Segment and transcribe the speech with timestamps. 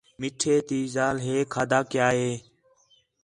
[0.19, 2.31] مٹھے تی ذال ہے کھادا کَیا ہِے